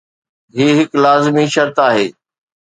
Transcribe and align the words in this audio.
هي 0.57 0.67
هڪ 0.79 0.91
لازمي 1.03 1.45
شرط 1.55 1.77
آهي. 1.87 2.07